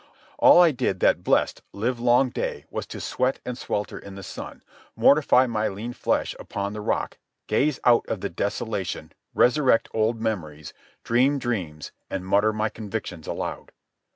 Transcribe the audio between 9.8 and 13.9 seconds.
old memories, dream dreams, and mutter my convictions aloud.